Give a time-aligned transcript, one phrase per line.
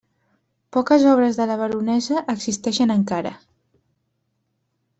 [0.77, 3.35] Poques obres de la baronessa existeixen encara.